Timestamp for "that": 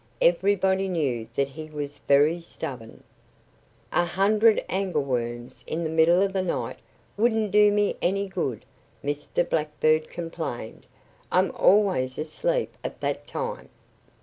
1.35-1.49, 13.01-13.27